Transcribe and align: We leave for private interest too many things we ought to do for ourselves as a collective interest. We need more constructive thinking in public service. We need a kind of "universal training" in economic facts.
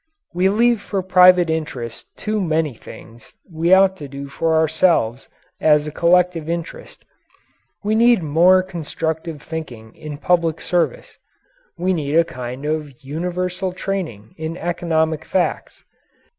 We 0.33 0.49
leave 0.49 0.81
for 0.81 1.03
private 1.03 1.47
interest 1.47 2.17
too 2.17 2.41
many 2.41 2.73
things 2.73 3.35
we 3.47 3.71
ought 3.71 3.95
to 3.97 4.07
do 4.07 4.29
for 4.29 4.55
ourselves 4.55 5.29
as 5.59 5.85
a 5.85 5.91
collective 5.91 6.49
interest. 6.49 7.05
We 7.83 7.93
need 7.93 8.23
more 8.23 8.63
constructive 8.63 9.43
thinking 9.43 9.93
in 9.93 10.17
public 10.17 10.59
service. 10.59 11.19
We 11.77 11.93
need 11.93 12.15
a 12.15 12.23
kind 12.25 12.65
of 12.65 12.99
"universal 13.03 13.73
training" 13.73 14.33
in 14.39 14.57
economic 14.57 15.23
facts. 15.23 15.83